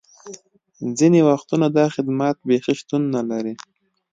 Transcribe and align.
ځینې 0.97 1.19
وختونه 1.29 1.67
دا 1.77 1.85
خدمات 1.95 2.37
بیخي 2.47 2.73
شتون 2.79 3.01
نه 3.15 3.21
لري 3.29 3.53